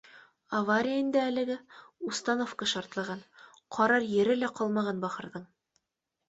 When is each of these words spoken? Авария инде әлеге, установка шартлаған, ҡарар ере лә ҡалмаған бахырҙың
Авария 0.59 1.01
инде 1.01 1.19
әлеге, 1.23 1.57
установка 2.11 2.69
шартлаған, 2.71 3.21
ҡарар 3.77 4.07
ере 4.15 4.39
лә 4.41 4.51
ҡалмаған 4.63 5.05
бахырҙың 5.07 5.47